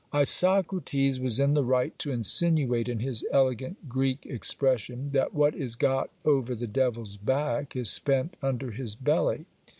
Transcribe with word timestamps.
Isocrates 0.15 1.19
was 1.19 1.39
in 1.39 1.53
the 1.53 1.63
right 1.63 1.95
to 1.99 2.11
insinuate, 2.11 2.89
in 2.89 3.01
his 3.01 3.23
elegant 3.31 3.87
Greek 3.87 4.25
expression, 4.25 5.11
that 5.11 5.31
what 5.35 5.53
is 5.53 5.75
got 5.75 6.09
over 6.25 6.55
the 6.55 6.65
devil's 6.65 7.17
back 7.17 7.75
is 7.75 7.91
spent 7.91 8.35
under 8.41 8.71
his 8.71 8.95
belly. 8.95 9.45